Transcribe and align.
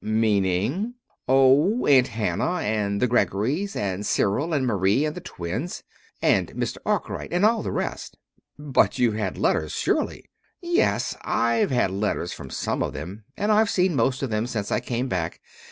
"Meaning" 0.03 0.95
"Oh, 1.27 1.85
Aunt 1.85 2.07
Hannah, 2.07 2.53
and 2.61 2.99
the 2.99 3.07
Greggorys, 3.07 3.75
and 3.75 4.03
Cyril 4.03 4.51
and 4.51 4.65
Marie, 4.65 5.05
and 5.05 5.15
the 5.15 5.21
twins, 5.21 5.83
and 6.23 6.47
Mr. 6.55 6.77
Arkwright, 6.87 7.31
and 7.31 7.45
all 7.45 7.61
the 7.61 7.71
rest." 7.71 8.17
"But 8.57 8.97
you've 8.97 9.13
had 9.13 9.37
letters, 9.37 9.73
surely." 9.73 10.25
"Yes, 10.59 11.15
I've 11.21 11.69
had 11.69 11.91
letters 11.91 12.33
from 12.33 12.49
some 12.49 12.81
of 12.81 12.93
them, 12.93 13.25
and 13.37 13.51
I've 13.51 13.69
seen 13.69 13.93
most 13.95 14.23
of 14.23 14.31
them 14.31 14.47
since 14.47 14.71
I 14.71 14.79
came 14.79 15.07
back. 15.07 15.39